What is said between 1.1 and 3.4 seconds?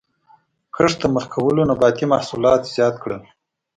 مخه کولو نباتي محصولات زیات کړل.